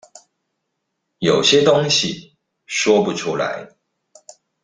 [1.19, 3.75] 有些東西說不出來